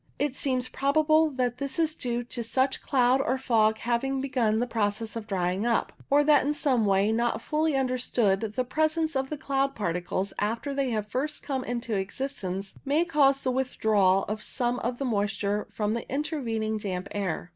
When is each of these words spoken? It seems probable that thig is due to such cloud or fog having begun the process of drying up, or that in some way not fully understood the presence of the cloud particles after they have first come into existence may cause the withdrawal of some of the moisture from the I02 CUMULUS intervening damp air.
It 0.17 0.35
seems 0.35 0.67
probable 0.67 1.29
that 1.29 1.59
thig 1.59 1.77
is 1.79 1.93
due 1.93 2.23
to 2.23 2.43
such 2.43 2.81
cloud 2.81 3.21
or 3.21 3.37
fog 3.37 3.77
having 3.77 4.19
begun 4.19 4.57
the 4.57 4.65
process 4.65 5.15
of 5.15 5.27
drying 5.27 5.63
up, 5.67 5.93
or 6.09 6.23
that 6.23 6.43
in 6.43 6.55
some 6.55 6.87
way 6.87 7.11
not 7.11 7.39
fully 7.39 7.75
understood 7.75 8.39
the 8.55 8.63
presence 8.63 9.15
of 9.15 9.29
the 9.29 9.37
cloud 9.37 9.75
particles 9.75 10.33
after 10.39 10.73
they 10.73 10.89
have 10.89 11.05
first 11.07 11.43
come 11.43 11.63
into 11.63 11.93
existence 11.95 12.73
may 12.83 13.05
cause 13.05 13.41
the 13.43 13.51
withdrawal 13.51 14.23
of 14.23 14.41
some 14.41 14.79
of 14.79 14.97
the 14.97 15.05
moisture 15.05 15.67
from 15.71 15.93
the 15.93 15.99
I02 16.01 16.07
CUMULUS 16.09 16.15
intervening 16.17 16.77
damp 16.79 17.07
air. 17.11 17.49